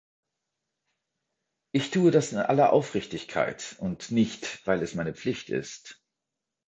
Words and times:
Ich 1.75 1.91
tue 1.91 2.09
das 2.09 2.31
in 2.31 2.39
aller 2.39 2.73
Aufrichtigkeit 2.73 3.75
und 3.77 4.09
nicht, 4.09 4.65
weil 4.65 4.81
es 4.81 4.95
meine 4.95 5.13
Pflicht 5.13 5.51
ist. 5.51 6.01